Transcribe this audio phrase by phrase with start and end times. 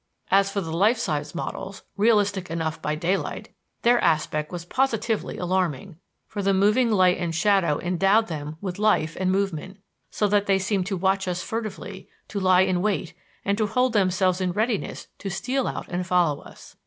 [0.31, 3.49] As for the life sized models realistic enough by daylight
[3.83, 9.15] their aspect was positively alarming; for the moving light and shadow endowed them with life
[9.19, 9.77] and movement,
[10.09, 13.13] so that they seemed to watch us furtively, to lie in wait
[13.45, 16.75] and to hold themselves in readiness to steal out and follow us.